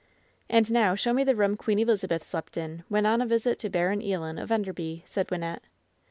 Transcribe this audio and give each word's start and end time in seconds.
"And 0.49 0.71
now 0.71 0.95
show 0.95 1.13
me 1.13 1.23
the 1.23 1.35
room 1.35 1.55
Queen 1.55 1.77
Elizabeth 1.77 2.23
slept 2.23 2.57
in 2.57 2.83
when 2.89 3.05
on 3.05 3.21
a 3.21 3.25
visit 3.27 3.59
to 3.59 3.69
Baron 3.69 4.01
Ealon, 4.01 4.41
of 4.41 4.51
Enderby," 4.51 5.03
said 5.05 5.27
Wynnette. 5.27 5.61